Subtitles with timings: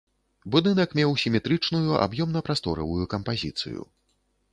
[0.53, 3.81] Будынак меў сіметрычную аб'ёмна-прасторавую кампазіцыю.